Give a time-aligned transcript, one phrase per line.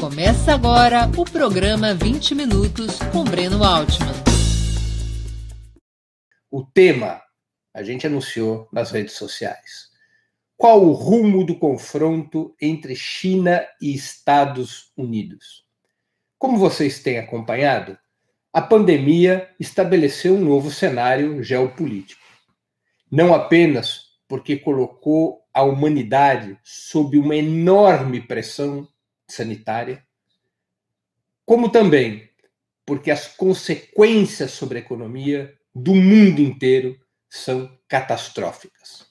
[0.00, 4.14] Começa agora o programa 20 Minutos com Breno Altman.
[6.50, 7.20] O tema
[7.74, 9.90] a gente anunciou nas redes sociais.
[10.56, 15.66] Qual o rumo do confronto entre China e Estados Unidos?
[16.38, 17.98] Como vocês têm acompanhado,
[18.54, 22.24] a pandemia estabeleceu um novo cenário geopolítico.
[23.12, 28.88] Não apenas porque colocou a humanidade sob uma enorme pressão
[29.32, 30.04] sanitária,
[31.44, 32.30] como também
[32.84, 36.98] porque as consequências sobre a economia do mundo inteiro
[37.28, 39.06] são catastróficas.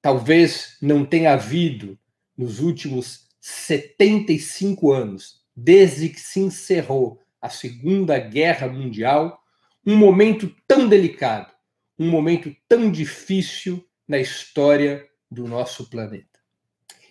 [0.00, 1.98] Talvez não tenha havido
[2.36, 9.42] nos últimos 75 anos, desde que se encerrou a Segunda Guerra Mundial,
[9.84, 11.52] um momento tão delicado,
[11.98, 16.31] um momento tão difícil na história do nosso planeta.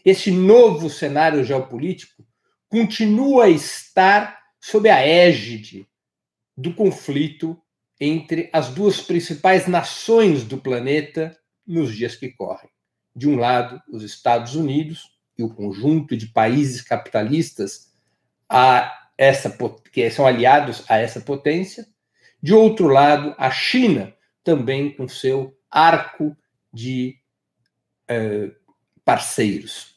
[0.03, 2.25] Esse novo cenário geopolítico
[2.67, 5.87] continua a estar sob a égide
[6.57, 7.59] do conflito
[7.99, 12.69] entre as duas principais nações do planeta nos dias que correm.
[13.15, 17.93] De um lado, os Estados Unidos e o conjunto de países capitalistas
[18.49, 19.55] a essa,
[19.91, 21.85] que são aliados a essa potência.
[22.41, 26.35] De outro lado, a China, também com seu arco
[26.73, 27.17] de
[28.07, 28.51] eh,
[29.05, 29.90] parceiros.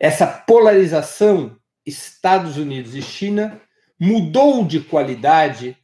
[0.00, 3.60] Essa polarização Estados Unidos e China
[3.98, 5.76] mudou de qualidade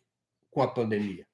[0.51, 1.27] com a pandemia.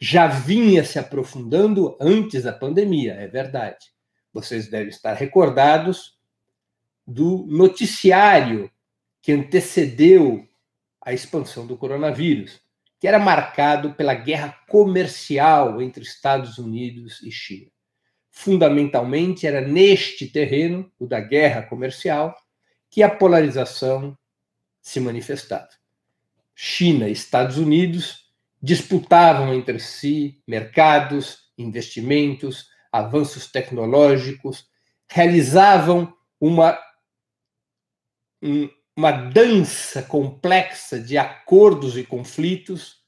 [0.00, 3.92] Já vinha se aprofundando antes da pandemia, é verdade.
[4.32, 6.18] Vocês devem estar recordados
[7.06, 8.70] do noticiário
[9.20, 10.48] que antecedeu
[11.02, 12.58] a expansão do coronavírus,
[12.98, 17.73] que era marcado pela guerra comercial entre Estados Unidos e China.
[18.36, 22.36] Fundamentalmente, era neste terreno, o da guerra comercial,
[22.90, 24.18] que a polarização
[24.82, 25.68] se manifestava.
[26.52, 28.28] China e Estados Unidos
[28.60, 34.68] disputavam entre si mercados, investimentos, avanços tecnológicos,
[35.08, 36.76] realizavam uma,
[38.96, 43.00] uma dança complexa de acordos e conflitos,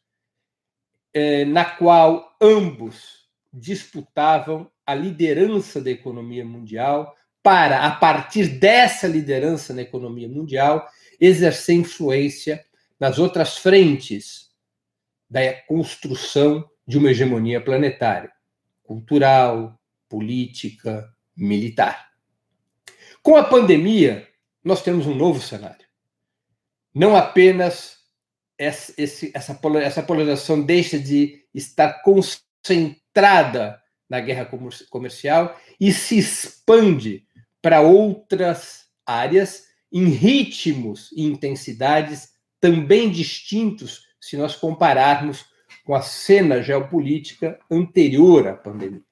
[1.12, 9.74] eh, na qual ambos disputavam a liderança da economia mundial para, a partir dessa liderança
[9.74, 10.88] na economia mundial,
[11.20, 12.64] exercer influência
[12.98, 14.50] nas outras frentes
[15.28, 18.30] da construção de uma hegemonia planetária,
[18.84, 22.10] cultural, política, militar.
[23.22, 24.28] Com a pandemia,
[24.62, 25.84] nós temos um novo cenário.
[26.94, 27.96] Não apenas
[28.58, 28.94] essa,
[29.34, 34.48] essa polarização deixa de estar concentrada na guerra
[34.90, 37.26] comercial e se expande
[37.60, 42.30] para outras áreas em ritmos e intensidades
[42.60, 45.44] também distintos se nós compararmos
[45.84, 49.02] com a cena geopolítica anterior à pandemia.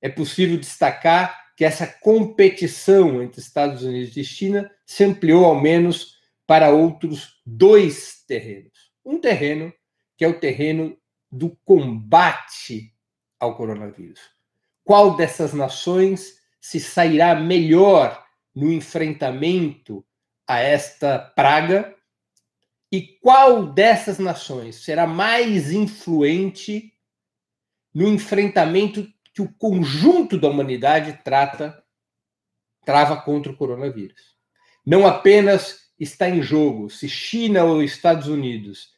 [0.00, 6.18] É possível destacar que essa competição entre Estados Unidos e China se ampliou ao menos
[6.46, 8.90] para outros dois terrenos.
[9.04, 9.72] Um terreno
[10.16, 10.96] que é o terreno
[11.30, 12.91] do combate
[13.42, 14.20] ao coronavírus.
[14.84, 20.04] Qual dessas nações se sairá melhor no enfrentamento
[20.46, 21.92] a esta praga
[22.90, 26.92] e qual dessas nações será mais influente
[27.92, 31.82] no enfrentamento que o conjunto da humanidade trata
[32.84, 34.36] trava contra o coronavírus.
[34.86, 38.92] Não apenas está em jogo se China ou Estados Unidos,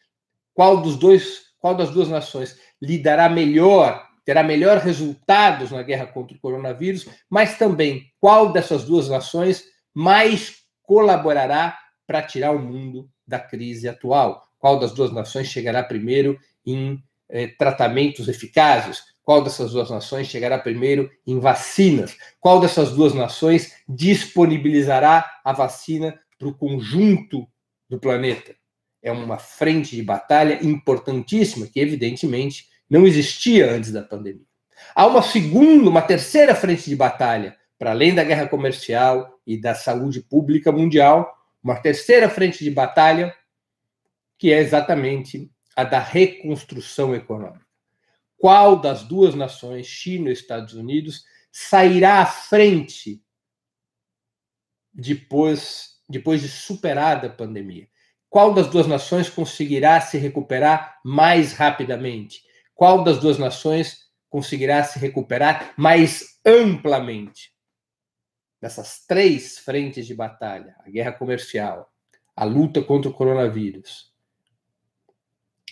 [0.53, 6.37] qual dos dois, qual das duas nações lidará melhor terá melhor resultados na guerra contra
[6.37, 13.39] o coronavírus, mas também qual dessas duas nações mais colaborará para tirar o mundo da
[13.39, 14.43] crise atual?
[14.59, 19.03] Qual das duas nações chegará primeiro em eh, tratamentos eficazes?
[19.23, 22.17] Qual dessas duas nações chegará primeiro em vacinas?
[22.39, 27.47] Qual dessas duas nações disponibilizará a vacina para o conjunto
[27.89, 28.55] do planeta?
[29.03, 34.47] É uma frente de batalha importantíssima que, evidentemente, não existia antes da pandemia.
[34.95, 39.75] Há uma segunda, uma terceira frente de batalha, para além da guerra comercial e da
[39.75, 43.35] saúde pública mundial, uma terceira frente de batalha,
[44.39, 47.67] que é exatamente a da reconstrução econômica.
[48.39, 53.21] Qual das duas nações, China e Estados Unidos, sairá à frente
[54.93, 57.89] depois, depois de superada a pandemia?
[58.31, 62.44] Qual das duas nações conseguirá se recuperar mais rapidamente?
[62.75, 67.53] Qual das duas nações conseguirá se recuperar mais amplamente?
[68.61, 71.93] Dessas três frentes de batalha, a guerra comercial,
[72.35, 74.13] a luta contra o coronavírus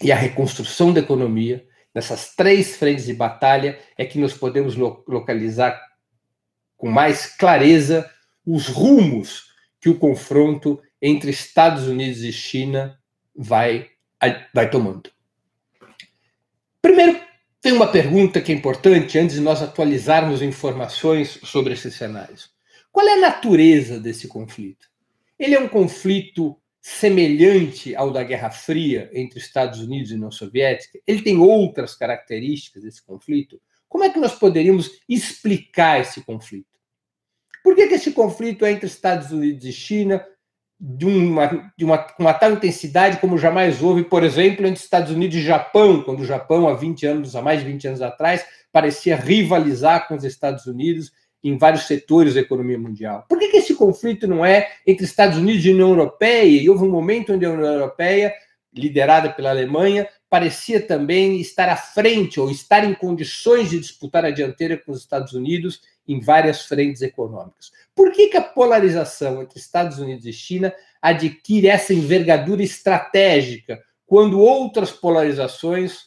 [0.00, 5.80] e a reconstrução da economia, nessas três frentes de batalha, é que nós podemos localizar
[6.76, 8.10] com mais clareza
[8.44, 12.98] os rumos que o confronto entre Estados Unidos e China
[13.34, 13.90] vai,
[14.54, 15.10] vai tomando.
[16.82, 17.20] Primeiro,
[17.60, 22.50] tem uma pergunta que é importante antes de nós atualizarmos informações sobre esses cenários.
[22.90, 24.88] Qual é a natureza desse conflito?
[25.38, 30.98] Ele é um conflito semelhante ao da Guerra Fria entre Estados Unidos e União Soviética?
[31.06, 33.62] Ele tem outras características desse conflito?
[33.88, 36.66] Como é que nós poderíamos explicar esse conflito?
[37.62, 40.26] Por que, que esse conflito é entre Estados Unidos e China
[40.84, 45.36] de uma, de uma, uma tal intensidade como jamais houve, por exemplo, entre Estados Unidos
[45.36, 49.14] e Japão, quando o Japão, há 20 anos, há mais de 20 anos atrás, parecia
[49.14, 51.12] rivalizar com os Estados Unidos
[51.44, 53.24] em vários setores da economia mundial.
[53.28, 56.60] Por que, que esse conflito não é entre Estados Unidos e União Europeia?
[56.60, 58.34] E houve um momento onde a União Europeia,
[58.74, 64.30] liderada pela Alemanha, parecia também estar à frente ou estar em condições de disputar a
[64.30, 67.70] dianteira com os Estados Unidos em várias frentes econômicas.
[67.94, 74.40] Por que, que a polarização entre Estados Unidos e China adquire essa envergadura estratégica quando
[74.40, 76.06] outras polarizações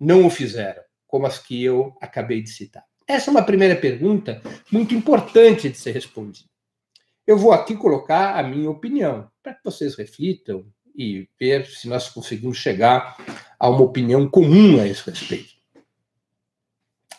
[0.00, 2.82] não o fizeram, como as que eu acabei de citar?
[3.06, 6.48] Essa é uma primeira pergunta muito importante de ser respondida.
[7.24, 12.08] Eu vou aqui colocar a minha opinião, para que vocês reflitam e ver se nós
[12.08, 13.16] conseguimos chegar
[13.58, 15.54] a uma opinião comum a esse respeito.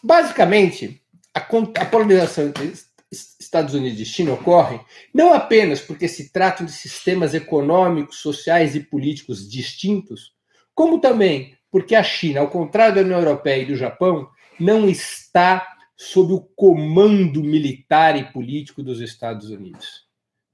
[0.03, 1.01] Basicamente,
[1.33, 2.73] a, a polarização entre
[3.11, 4.79] Estados Unidos e China ocorre
[5.13, 10.33] não apenas porque se tratam de sistemas econômicos, sociais e políticos distintos,
[10.73, 14.29] como também porque a China, ao contrário da União Europeia e do Japão,
[14.59, 15.67] não está
[15.97, 20.05] sob o comando militar e político dos Estados Unidos.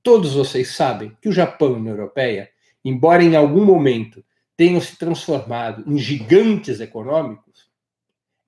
[0.03, 2.49] Todos vocês sabem que o Japão e a União Europeia,
[2.83, 4.23] embora em algum momento
[4.55, 7.69] tenham se transformado em gigantes econômicos,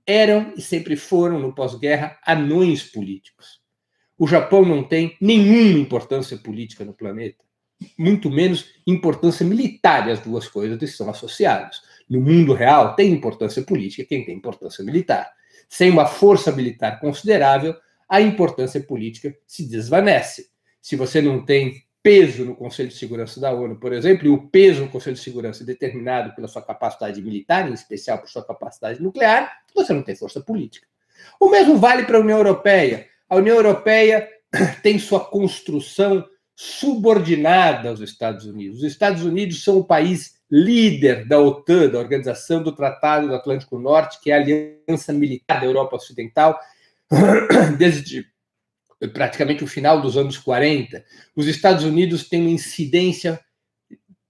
[0.05, 3.61] eram e sempre foram, no pós-guerra, anões políticos.
[4.17, 7.43] O Japão não tem nenhuma importância política no planeta,
[7.97, 11.81] muito menos importância militar, e as duas coisas estão associadas.
[12.09, 15.31] No mundo real, tem importância política quem tem importância militar.
[15.67, 17.75] Sem uma força militar considerável,
[18.07, 20.49] a importância política se desvanece.
[20.81, 24.49] Se você não tem peso no Conselho de Segurança da ONU, por exemplo, e o
[24.49, 28.45] peso no Conselho de Segurança é determinado pela sua capacidade militar, em especial por sua
[28.45, 30.85] capacidade nuclear, você não tem força política.
[31.39, 33.07] O mesmo vale para a União Europeia.
[33.29, 34.27] A União Europeia
[34.83, 38.79] tem sua construção subordinada aos Estados Unidos.
[38.79, 43.79] Os Estados Unidos são o país líder da OTAN, da Organização do Tratado do Atlântico
[43.79, 46.59] Norte, que é a aliança militar da Europa Ocidental,
[47.79, 48.27] desde
[49.07, 51.03] praticamente o final dos anos 40,
[51.35, 53.39] os Estados Unidos têm uma incidência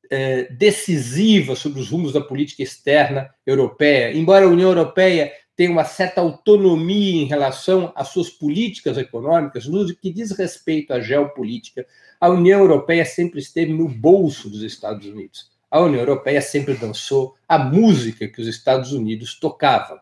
[0.09, 4.15] é, decisiva sobre os rumos da política externa europeia.
[4.15, 9.85] Embora a União Europeia tenha uma certa autonomia em relação às suas políticas econômicas, no
[9.95, 11.85] que diz respeito à geopolítica,
[12.19, 15.51] a União Europeia sempre esteve no bolso dos Estados Unidos.
[15.69, 19.99] A União Europeia sempre dançou a música que os Estados Unidos tocavam.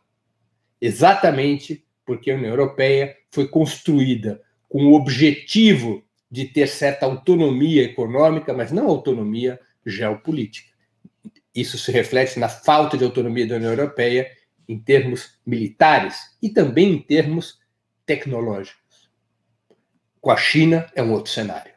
[0.79, 4.41] Exatamente porque a União Europeia foi construída
[4.71, 6.01] com o objetivo
[6.31, 10.71] de ter certa autonomia econômica, mas não autonomia geopolítica.
[11.53, 14.31] Isso se reflete na falta de autonomia da União Europeia
[14.69, 17.59] em termos militares e também em termos
[18.05, 19.11] tecnológicos.
[20.21, 21.73] Com a China é um outro cenário.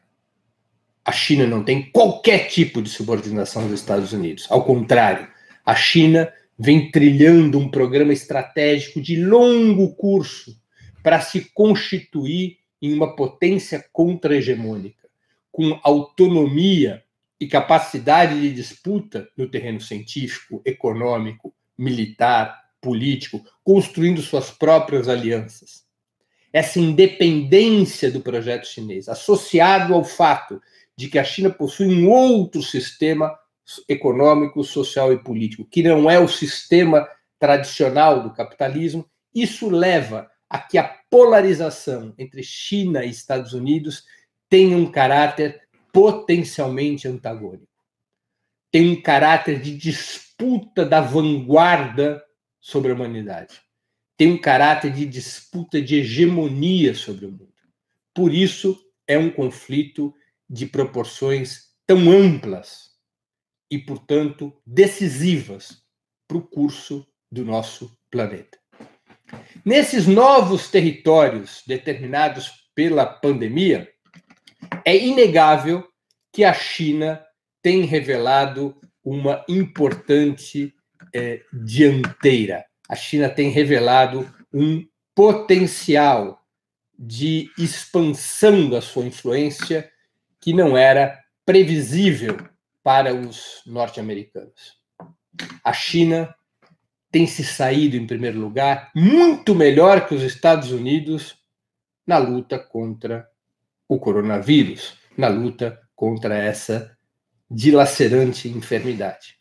[1.05, 4.47] A China não tem qualquer tipo de subordinação dos Estados Unidos.
[4.49, 5.27] Ao contrário,
[5.67, 10.57] a China vem trilhando um programa estratégico de longo curso
[11.03, 15.09] para se constituir em uma potência contra-hegemônica,
[15.51, 17.03] com autonomia
[17.41, 25.85] e capacidade de disputa no terreno científico, econômico, militar, político, construindo suas próprias alianças.
[26.53, 30.61] Essa independência do projeto chinês, associado ao fato
[30.95, 33.35] de que a China possui um outro sistema
[33.89, 40.59] econômico, social e político, que não é o sistema tradicional do capitalismo, isso leva a
[40.59, 44.05] que a polarização entre China e Estados Unidos
[44.49, 47.67] tenha um caráter potencialmente antagônico.
[48.71, 52.25] Tem um caráter de disputa da vanguarda
[52.61, 53.61] sobre a humanidade.
[54.17, 57.53] Tem um caráter de disputa de hegemonia sobre o mundo.
[58.15, 60.15] Por isso, é um conflito
[60.49, 62.93] de proporções tão amplas
[63.69, 65.83] e, portanto, decisivas
[66.29, 68.64] para o curso do nosso planeta.
[69.65, 73.89] Nesses novos territórios determinados pela pandemia,
[74.85, 75.87] é inegável
[76.33, 77.25] que a China
[77.63, 80.75] tem revelado uma importante
[81.15, 82.65] é, dianteira.
[82.89, 86.43] A China tem revelado um potencial
[86.99, 89.91] de expansão da sua influência
[90.41, 92.37] que não era previsível
[92.83, 94.79] para os norte-americanos.
[95.63, 96.35] A China
[97.15, 101.39] tem se saído em primeiro lugar muito melhor que os Estados Unidos
[102.05, 103.25] na luta contra
[103.89, 106.99] o coronavírus, na luta contra essa
[107.49, 109.37] dilacerante enfermidade.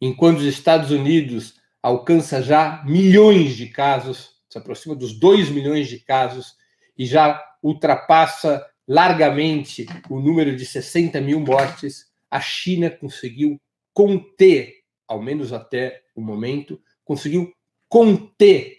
[0.00, 6.00] Enquanto os Estados Unidos alcança já milhões de casos, se aproxima dos 2 milhões de
[6.00, 6.56] casos
[6.98, 13.60] e já ultrapassa largamente o número de 60 mil mortes, a China conseguiu
[13.94, 14.72] conter,
[15.06, 17.52] ao menos até o momento, conseguiu
[17.88, 18.78] conter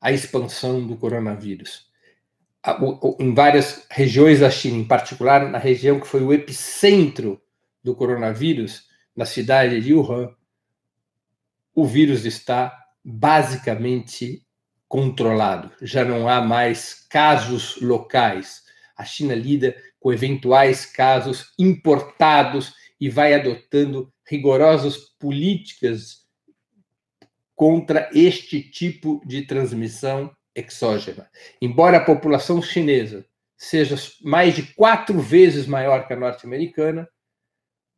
[0.00, 1.86] a expansão do coronavírus.
[3.18, 7.40] Em várias regiões da China, em particular na região que foi o epicentro
[7.82, 10.34] do coronavírus, na cidade de Wuhan,
[11.74, 14.46] o vírus está basicamente
[14.88, 15.70] controlado.
[15.80, 18.62] Já não há mais casos locais.
[18.96, 26.21] A China lida com eventuais casos importados e vai adotando rigorosas políticas
[27.54, 31.30] contra este tipo de transmissão exógena.
[31.60, 37.08] Embora a população chinesa seja mais de quatro vezes maior que a norte-americana,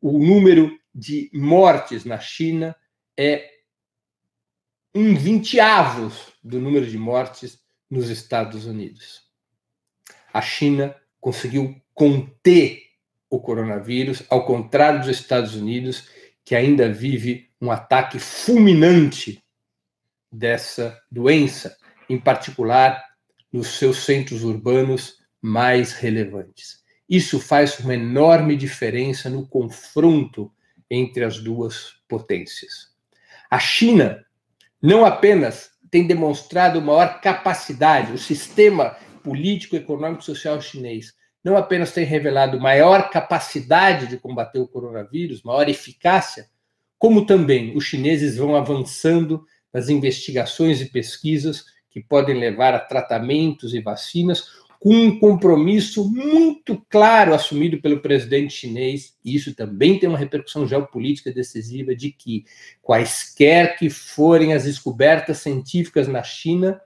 [0.01, 2.77] o número de mortes na China
[3.19, 3.51] é
[4.95, 7.59] um vinteavos do número de mortes
[7.91, 9.23] nos Estados Unidos.
[10.33, 12.83] A China conseguiu conter
[13.31, 16.09] o coronavírus, ao contrário dos Estados Unidos,
[16.45, 19.44] que ainda vive um ataque fulminante
[20.35, 21.77] dessa doença,
[22.09, 23.03] em particular
[23.53, 26.83] nos seus centros urbanos mais relevantes.
[27.09, 30.51] Isso faz uma enorme diferença no confronto
[30.91, 32.93] entre as duas potências.
[33.51, 34.25] A China
[34.83, 41.15] não apenas tem demonstrado maior capacidade, o sistema político, econômico e social chinês
[41.45, 46.49] não apenas tem revelado maior capacidade de combater o coronavírus, maior eficácia,
[46.99, 53.75] como também os chineses vão avançando nas investigações e pesquisas que podem levar a tratamentos
[53.75, 60.09] e vacinas, com um compromisso muito claro assumido pelo presidente chinês, e isso também tem
[60.09, 62.45] uma repercussão geopolítica decisiva, de que
[62.83, 66.81] quaisquer que forem as descobertas científicas na China,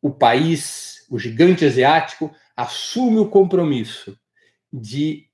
[0.00, 4.18] o país, o gigante asiático, assume o compromisso
[4.72, 5.27] de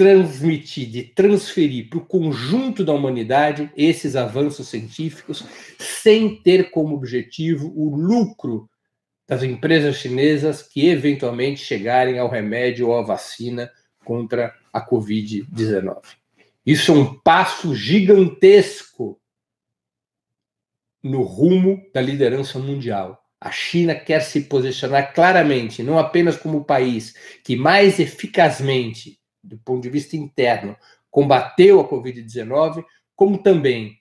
[0.00, 5.44] transmitir, de transferir para o conjunto da humanidade esses avanços científicos,
[5.78, 8.66] sem ter como objetivo o lucro
[9.28, 13.70] das empresas chinesas que eventualmente chegarem ao remédio ou à vacina
[14.02, 16.00] contra a Covid-19.
[16.64, 19.20] Isso é um passo gigantesco
[21.02, 23.22] no rumo da liderança mundial.
[23.38, 27.14] A China quer se posicionar claramente, não apenas como o país
[27.44, 30.76] que mais eficazmente, do ponto de vista interno,
[31.10, 32.84] combateu a Covid-19,
[33.16, 34.00] como também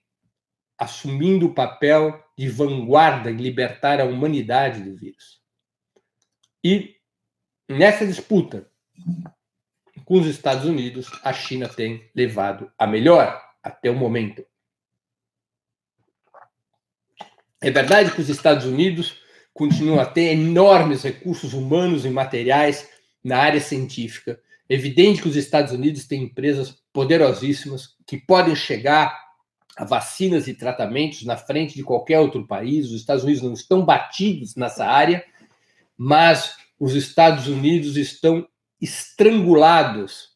[0.78, 5.42] assumindo o papel de vanguarda em libertar a humanidade do vírus.
[6.64, 6.96] E
[7.68, 8.70] nessa disputa
[10.06, 14.46] com os Estados Unidos, a China tem levado a melhor até o momento.
[17.62, 19.22] É verdade que os Estados Unidos
[19.54, 22.90] continuam a ter enormes recursos humanos e materiais
[23.24, 24.42] na área científica.
[24.70, 29.20] Evidente que os Estados Unidos têm empresas poderosíssimas que podem chegar
[29.76, 32.86] a vacinas e tratamentos na frente de qualquer outro país.
[32.86, 35.26] Os Estados Unidos não estão batidos nessa área,
[35.98, 38.48] mas os Estados Unidos estão
[38.80, 40.30] estrangulados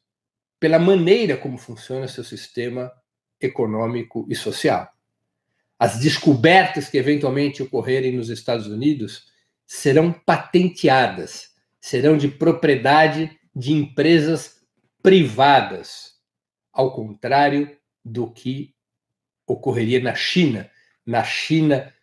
[0.59, 2.91] pela maneira como funciona seu sistema
[3.39, 4.89] econômico e social.
[5.77, 9.25] As descobertas que eventualmente ocorrerem nos Estados Unidos
[9.67, 14.61] serão patenteadas, serão de propriedade de empresas
[15.01, 16.13] privadas,
[16.71, 18.73] ao contrário do que
[19.45, 20.69] ocorreria na China.
[21.05, 21.93] Na China,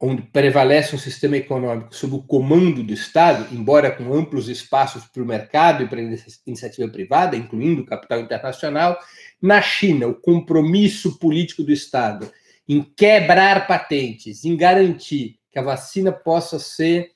[0.00, 5.22] onde prevalece um sistema econômico sob o comando do Estado, embora com amplos espaços para
[5.22, 6.02] o mercado e para a
[6.46, 8.98] iniciativa privada, incluindo o capital internacional,
[9.40, 12.30] na China, o compromisso político do Estado
[12.68, 17.12] em quebrar patentes, em garantir que a vacina possa ser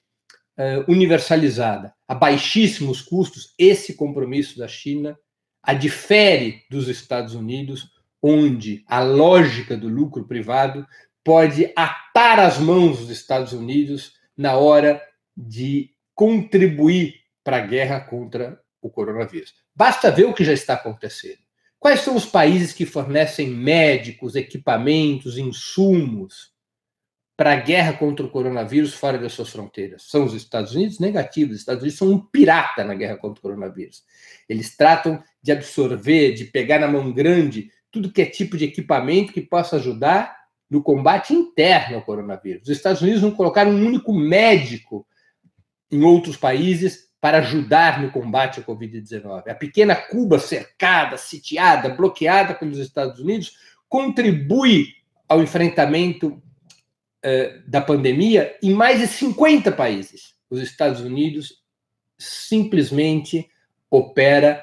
[0.59, 5.19] uh, universalizada a baixíssimos custos, esse compromisso da China
[5.63, 7.91] adfere dos Estados Unidos
[8.23, 10.87] onde a lógica do lucro privado
[11.23, 15.03] pode atar as mãos dos Estados Unidos na hora
[15.37, 19.55] de contribuir para a guerra contra o coronavírus.
[19.75, 21.39] Basta ver o que já está acontecendo.
[21.79, 26.54] Quais são os países que fornecem médicos, equipamentos, insumos
[27.37, 30.05] para a guerra contra o coronavírus fora das suas fronteiras?
[30.05, 30.99] São os Estados Unidos?
[30.99, 31.53] Negativo.
[31.53, 34.03] Os Estados Unidos são um pirata na guerra contra o coronavírus.
[34.49, 39.33] Eles tratam de absorver, de pegar na mão grande tudo que é tipo de equipamento
[39.33, 40.37] que possa ajudar
[40.69, 42.65] no combate interno ao coronavírus.
[42.65, 45.07] Os Estados Unidos não colocaram um único médico
[45.91, 49.49] em outros países para ajudar no combate à Covid-19.
[49.49, 53.57] A pequena Cuba, cercada, sitiada, bloqueada pelos Estados Unidos,
[53.89, 54.89] contribui
[55.29, 56.43] ao enfrentamento
[57.27, 60.35] eh, da pandemia em mais de 50 países.
[60.51, 61.63] Os Estados Unidos
[62.19, 63.49] simplesmente
[63.91, 64.63] opera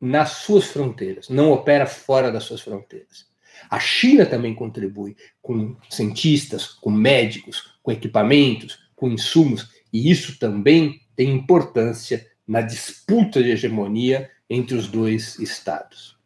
[0.00, 3.26] nas suas fronteiras, não opera fora das suas fronteiras.
[3.68, 10.98] A China também contribui com cientistas, com médicos, com equipamentos, com insumos, e isso também
[11.14, 16.16] tem importância na disputa de hegemonia entre os dois estados.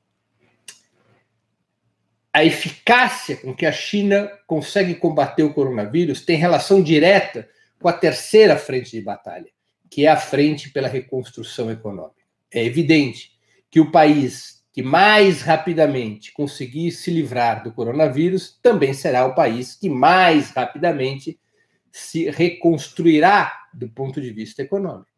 [2.37, 7.49] A eficácia com que a China consegue combater o coronavírus tem relação direta
[7.81, 9.47] com a terceira frente de batalha,
[9.89, 12.21] que é a frente pela reconstrução econômica.
[12.53, 13.31] É evidente
[13.71, 19.75] que o país que mais rapidamente conseguir se livrar do coronavírus também será o país
[19.75, 21.41] que mais rapidamente
[21.91, 25.09] se reconstruirá do ponto de vista econômico.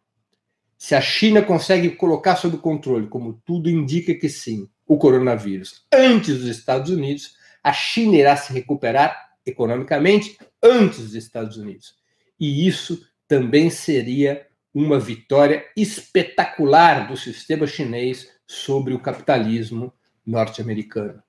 [0.77, 6.39] Se a China consegue colocar sob controle, como tudo indica que sim, o coronavírus antes
[6.39, 11.95] dos Estados Unidos, a China irá se recuperar economicamente antes dos Estados Unidos.
[12.41, 19.93] E isso também seria uma vitória espetacular do sistema chinês sobre o capitalismo
[20.25, 21.23] norte-americano.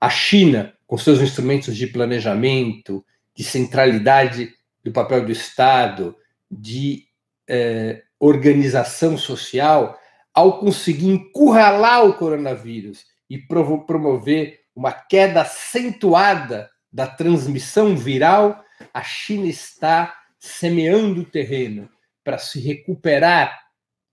[0.00, 3.04] A China, com seus instrumentos de planejamento,
[3.34, 4.52] de centralidade
[4.84, 6.14] do papel do Estado,
[6.50, 7.04] de
[7.48, 9.98] eh, organização social,
[10.34, 19.46] ao conseguir encurralar o coronavírus e promover uma queda acentuada da transmissão viral, a China
[19.46, 21.88] está semeando o terreno
[22.24, 23.58] para se recuperar,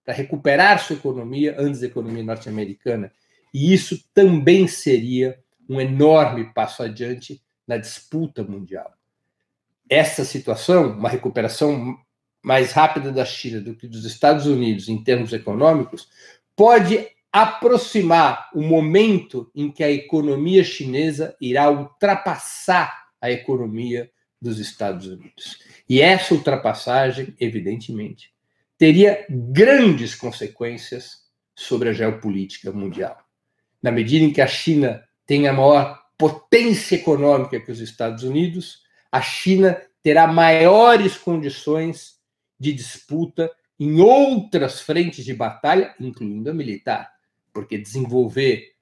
[0.06, 3.12] para recuperar sua economia antes da economia norte-americana.
[3.54, 8.94] E isso também seria um enorme passo adiante na disputa mundial
[9.90, 11.98] essa situação, uma recuperação
[12.44, 16.08] mais rápida da China do que dos Estados Unidos em termos econômicos,
[16.56, 24.10] pode aproximar o momento em que a economia chinesa irá ultrapassar a economia
[24.42, 25.60] dos Estados Unidos.
[25.88, 28.32] E essa ultrapassagem, evidentemente,
[28.78, 33.18] teria grandes consequências sobre a geopolítica mundial.
[33.84, 38.82] Na medida em que a China tem a maior potência econômica que os Estados Unidos,
[39.12, 42.19] a China terá maiores condições
[42.60, 47.12] de disputa em outras frentes de batalha, incluindo a militar,
[47.54, 48.74] porque desenvolver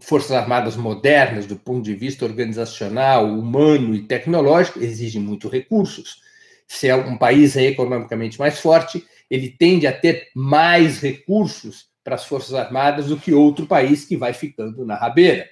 [0.00, 6.22] forças armadas modernas do ponto de vista organizacional, humano e tecnológico exige muito recursos.
[6.66, 12.16] Se é um país é economicamente mais forte, ele tende a ter mais recursos para
[12.16, 15.48] as forças armadas do que outro país que vai ficando na rabeira.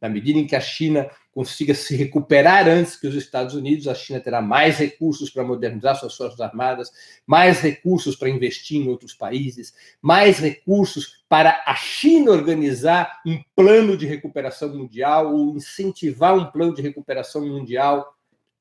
[0.00, 3.94] Na medida em que a China consiga se recuperar antes que os Estados Unidos, a
[3.94, 6.90] China terá mais recursos para modernizar suas forças armadas,
[7.24, 9.72] mais recursos para investir em outros países,
[10.02, 16.74] mais recursos para a China organizar um plano de recuperação mundial ou incentivar um plano
[16.74, 18.16] de recuperação mundial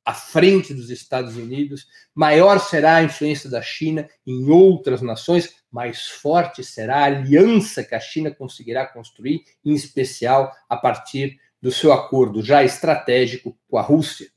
[0.06, 6.06] à frente dos Estados Unidos, maior será a influência da China em outras nações, mais
[6.06, 11.92] forte será a aliança que a China conseguirá construir, em especial a partir do seu
[11.92, 14.28] acordo já estratégico com a Rússia.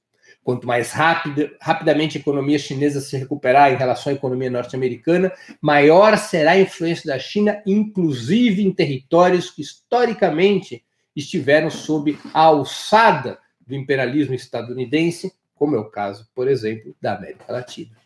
[0.43, 5.31] Quanto mais rápida, rapidamente a economia chinesa se recuperar em relação à economia norte-americana,
[5.61, 10.83] maior será a influência da China, inclusive em territórios que historicamente
[11.15, 17.53] estiveram sob a alçada do imperialismo estadunidense, como é o caso, por exemplo, da América
[17.53, 17.97] Latina.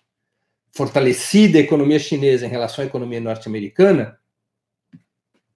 [0.72, 4.18] Fortalecida a economia chinesa em relação à economia norte-americana,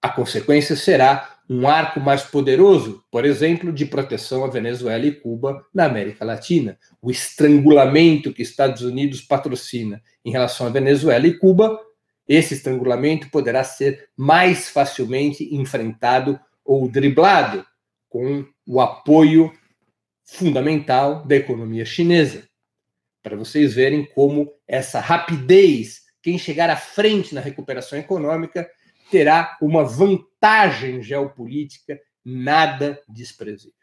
[0.01, 5.65] a consequência será um arco mais poderoso, por exemplo, de proteção à Venezuela e Cuba
[5.73, 6.77] na América Latina.
[7.01, 11.79] O estrangulamento que Estados Unidos patrocina em relação à Venezuela e Cuba,
[12.27, 17.65] esse estrangulamento poderá ser mais facilmente enfrentado ou driblado
[18.07, 19.51] com o apoio
[20.23, 22.47] fundamental da economia chinesa.
[23.23, 28.69] Para vocês verem como essa rapidez, quem chegar à frente na recuperação econômica,
[29.09, 33.73] terá uma vantagem geopolítica nada desprezível.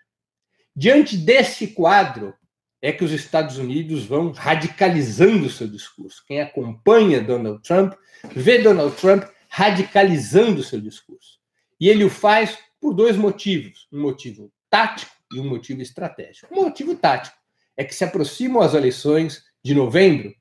[0.75, 2.35] Diante desse quadro,
[2.83, 6.23] é que os Estados Unidos vão radicalizando seu discurso.
[6.27, 7.95] Quem acompanha Donald Trump
[8.35, 11.39] vê Donald Trump radicalizando seu discurso.
[11.81, 16.53] E ele o faz por dois motivos: um motivo tático e um motivo estratégico.
[16.55, 17.37] O motivo tático
[17.77, 20.33] é que se aproximam as eleições de novembro,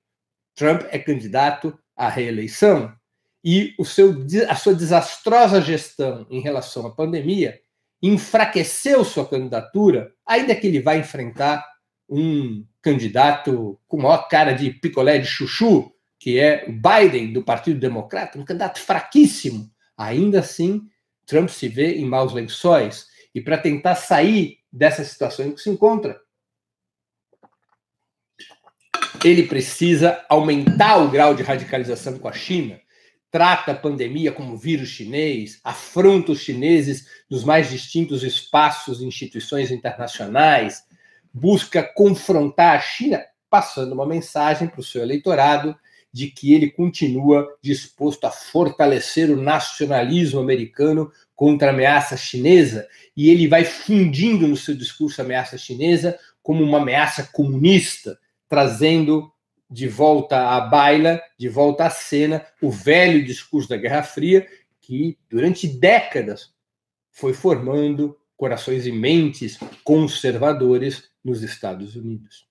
[0.56, 2.94] Trump é candidato à reeleição
[3.46, 7.62] e o seu, a sua desastrosa gestão em relação à pandemia
[8.02, 11.64] enfraqueceu sua candidatura, ainda que ele vá enfrentar
[12.10, 17.80] um candidato com maior cara de picolé de chuchu, que é o Biden, do Partido
[17.80, 19.70] Democrata, um candidato fraquíssimo.
[19.96, 20.82] Ainda assim,
[21.28, 23.08] Trump se vê em maus lençóis.
[23.34, 26.20] E para tentar sair dessa situação em que se encontra,
[29.24, 32.80] ele precisa aumentar o grau de radicalização com a China,
[33.36, 39.72] trata a pandemia como vírus chinês, afronta os chineses nos mais distintos espaços e instituições
[39.72, 40.84] internacionais,
[41.34, 45.76] busca confrontar a China, passando uma mensagem para o seu eleitorado
[46.14, 53.30] de que ele continua disposto a fortalecer o nacionalismo americano contra a ameaça chinesa, e
[53.30, 58.18] ele vai fundindo no seu discurso a ameaça chinesa como uma ameaça comunista,
[58.48, 59.30] trazendo
[59.76, 64.48] de volta à baila, de volta à cena, o velho discurso da Guerra Fria,
[64.80, 66.54] que durante décadas
[67.12, 72.48] foi formando corações e mentes conservadores nos Estados Unidos.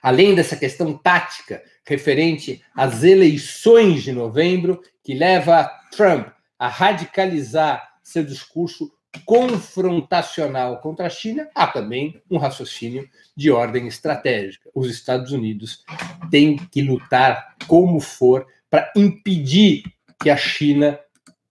[0.00, 8.22] Além dessa questão tática referente às eleições de novembro, que leva Trump a radicalizar seu
[8.22, 8.92] discurso
[9.24, 14.68] confrontacional contra a China, há também um raciocínio de ordem estratégica.
[14.74, 15.84] Os Estados Unidos
[16.30, 19.84] têm que lutar como for para impedir
[20.20, 20.98] que a China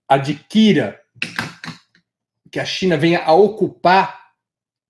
[0.07, 1.01] adquira,
[2.51, 4.27] que a China venha a ocupar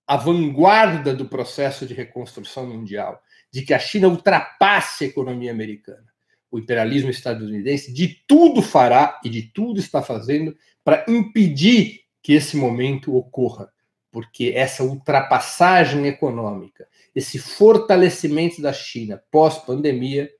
[0.06, 6.06] a vanguarda do processo de reconstrução mundial, de que a China ultrapasse a economia americana.
[6.50, 12.56] O imperialismo estadunidense de tudo fará e de tudo está fazendo para impedir que esse
[12.56, 13.72] momento ocorra,
[14.10, 20.30] porque essa ultrapassagem econômica, esse fortalecimento da China pós-pandemia,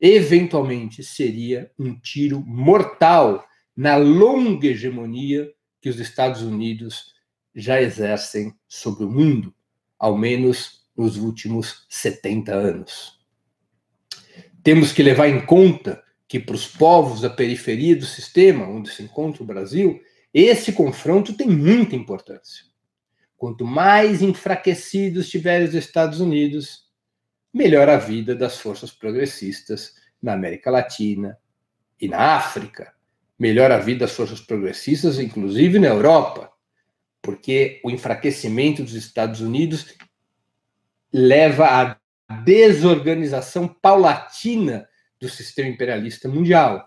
[0.00, 3.44] eventualmente seria um tiro mortal
[3.76, 7.12] na longa hegemonia que os Estados Unidos
[7.54, 9.54] já exercem sobre o mundo,
[9.98, 13.18] ao menos nos últimos 70 anos.
[14.62, 19.02] Temos que levar em conta que para os povos da periferia do sistema, onde se
[19.02, 20.00] encontra o Brasil,
[20.32, 22.64] esse confronto tem muita importância.
[23.36, 26.84] Quanto mais enfraquecidos estiverem os Estados Unidos,
[27.52, 31.38] melhor a vida das forças progressistas na América Latina
[32.00, 32.92] e na África.
[33.38, 36.52] Melhor a vida das forças progressistas, inclusive na Europa,
[37.22, 39.94] porque o enfraquecimento dos Estados Unidos
[41.12, 41.66] leva
[42.28, 44.86] à desorganização paulatina
[45.18, 46.86] do sistema imperialista mundial,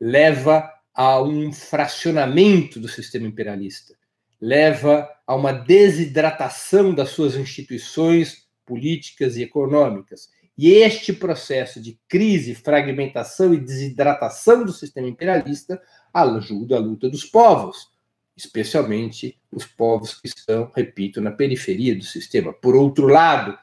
[0.00, 3.94] leva a um fracionamento do sistema imperialista,
[4.40, 10.28] leva a uma desidratação das suas instituições políticas e econômicas.
[10.56, 15.80] E este processo de crise, fragmentação e desidratação do sistema imperialista
[16.12, 17.88] ajuda a luta dos povos,
[18.36, 22.52] especialmente os povos que estão, repito, na periferia do sistema.
[22.52, 23.56] Por outro lado,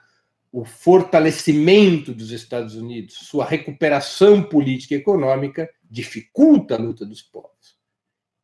[0.51, 7.77] o fortalecimento dos Estados Unidos, sua recuperação política e econômica, dificulta a luta dos povos.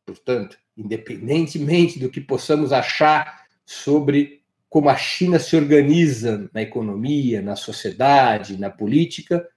[0.04, 7.56] Portanto, independentemente do que possamos achar sobre como a China se organiza na economia, na
[7.56, 9.48] sociedade, na política,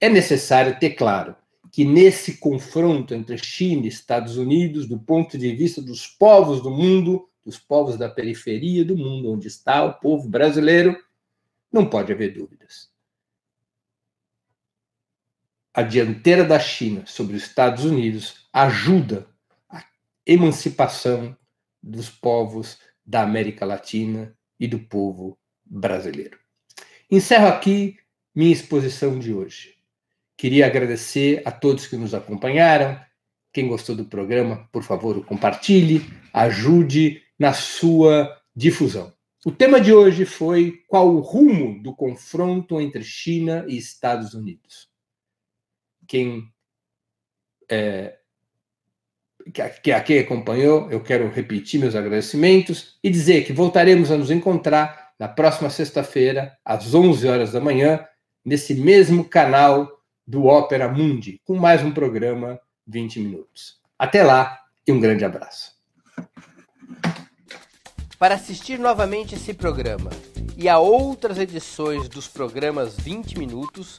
[0.00, 1.36] é necessário ter claro
[1.70, 6.70] que nesse confronto entre China e Estados Unidos, do ponto de vista dos povos do
[6.70, 10.96] mundo, dos povos da periferia do mundo, onde está o povo brasileiro,
[11.72, 12.93] não pode haver dúvidas.
[15.76, 19.26] A dianteira da China sobre os Estados Unidos ajuda
[19.68, 19.82] a
[20.24, 21.36] emancipação
[21.82, 26.38] dos povos da América Latina e do povo brasileiro.
[27.10, 27.96] Encerro aqui
[28.32, 29.74] minha exposição de hoje.
[30.36, 32.96] Queria agradecer a todos que nos acompanharam.
[33.52, 39.12] Quem gostou do programa, por favor, o compartilhe, ajude na sua difusão.
[39.44, 44.93] O tema de hoje foi qual o rumo do confronto entre China e Estados Unidos.
[46.06, 46.48] Quem
[47.70, 48.18] é,
[49.82, 55.12] que aqui acompanhou, eu quero repetir meus agradecimentos e dizer que voltaremos a nos encontrar
[55.18, 58.04] na próxima sexta-feira, às 11 horas da manhã,
[58.44, 59.88] nesse mesmo canal
[60.26, 63.78] do Ópera Mundi, com mais um programa 20 minutos.
[63.98, 65.72] Até lá e um grande abraço.
[68.18, 70.10] Para assistir novamente esse programa
[70.56, 73.98] e a outras edições dos programas 20 Minutos,